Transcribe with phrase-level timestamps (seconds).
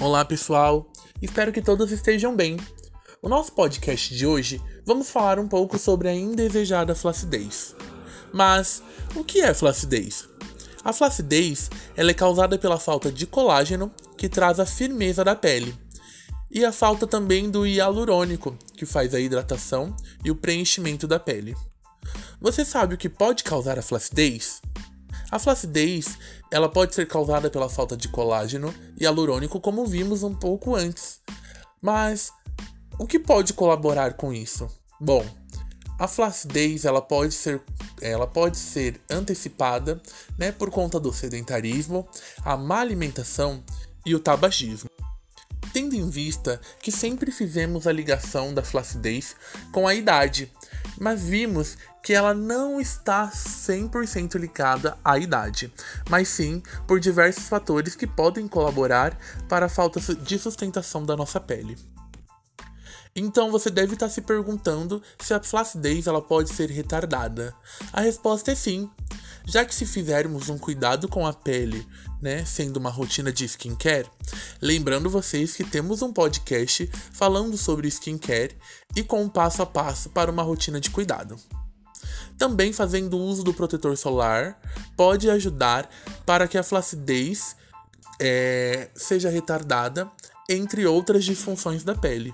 [0.00, 0.90] Olá pessoal,
[1.20, 2.56] espero que todos estejam bem.
[3.22, 7.76] No nosso podcast de hoje, vamos falar um pouco sobre a indesejada flacidez.
[8.32, 8.82] Mas
[9.14, 10.26] o que é flacidez?
[10.82, 15.78] A flacidez ela é causada pela falta de colágeno, que traz a firmeza da pele,
[16.50, 19.94] e a falta também do hialurônico, que faz a hidratação
[20.24, 21.54] e o preenchimento da pele.
[22.40, 24.62] Você sabe o que pode causar a flacidez?
[25.30, 26.18] A flacidez,
[26.50, 31.20] ela pode ser causada pela falta de colágeno e hialurônico, como vimos um pouco antes.
[31.80, 32.32] Mas
[32.98, 34.68] o que pode colaborar com isso?
[35.00, 35.24] Bom,
[35.98, 37.62] a flacidez ela pode ser,
[38.00, 40.00] ela pode ser antecipada
[40.38, 42.08] né, por conta do sedentarismo,
[42.44, 43.62] a má alimentação
[44.04, 44.90] e o tabagismo.
[45.72, 49.36] Tendo em vista que sempre fizemos a ligação da flacidez
[49.72, 50.50] com a idade,
[51.00, 55.72] mas vimos que ela não está 100% ligada à idade,
[56.10, 61.40] mas sim por diversos fatores que podem colaborar para a falta de sustentação da nossa
[61.40, 61.76] pele.
[63.16, 67.54] Então você deve estar se perguntando se a flacidez ela pode ser retardada.
[67.92, 68.88] A resposta é sim,
[69.44, 71.86] já que se fizermos um cuidado com a pele,
[72.20, 74.08] né, sendo uma rotina de skincare,
[74.60, 78.56] lembrando vocês que temos um podcast falando sobre skincare
[78.94, 81.36] e com um passo a passo para uma rotina de cuidado.
[82.38, 84.58] Também fazendo uso do protetor solar
[84.96, 85.90] pode ajudar
[86.24, 87.56] para que a flacidez
[88.20, 90.10] é, seja retardada,
[90.48, 92.32] entre outras disfunções da pele.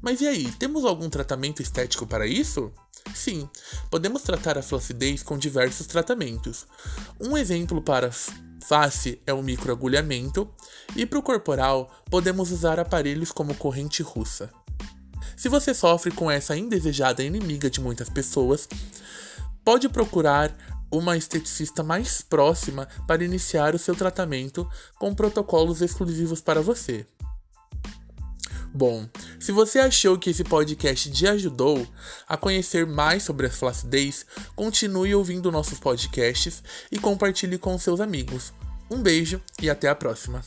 [0.00, 2.72] Mas e aí, temos algum tratamento estético para isso?
[3.14, 3.48] Sim,
[3.90, 6.66] podemos tratar a flacidez com diversos tratamentos.
[7.20, 8.10] Um exemplo para
[8.66, 10.52] face é o microagulhamento,
[10.96, 14.50] e para o corporal podemos usar aparelhos como corrente russa.
[15.36, 18.68] Se você sofre com essa indesejada inimiga de muitas pessoas,
[19.64, 20.56] pode procurar
[20.90, 27.06] uma esteticista mais próxima para iniciar o seu tratamento com protocolos exclusivos para você.
[28.76, 29.08] Bom,
[29.40, 31.88] se você achou que esse podcast te ajudou
[32.28, 38.52] a conhecer mais sobre a flacidez, continue ouvindo nossos podcasts e compartilhe com seus amigos.
[38.90, 40.44] Um beijo e até a próxima!